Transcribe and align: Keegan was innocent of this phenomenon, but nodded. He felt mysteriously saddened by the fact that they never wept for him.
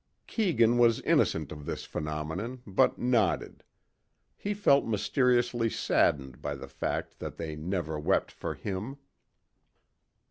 Keegan 0.25 0.79
was 0.79 0.99
innocent 1.01 1.51
of 1.51 1.67
this 1.67 1.83
phenomenon, 1.85 2.63
but 2.65 2.97
nodded. 2.97 3.63
He 4.35 4.55
felt 4.55 4.83
mysteriously 4.83 5.69
saddened 5.69 6.41
by 6.41 6.55
the 6.55 6.67
fact 6.67 7.19
that 7.19 7.37
they 7.37 7.55
never 7.55 7.99
wept 7.99 8.31
for 8.31 8.55
him. 8.55 8.97